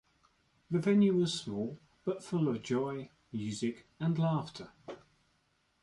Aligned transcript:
The 0.71 0.79
venue 0.79 1.15
was 1.17 1.31
small 1.31 1.79
but 2.05 2.23
full 2.23 2.47
of 2.47 2.63
joy, 2.63 3.11
music 3.31 3.85
and 3.99 4.17
laughter. 4.17 4.71